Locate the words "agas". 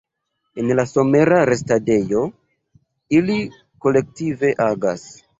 4.69-5.05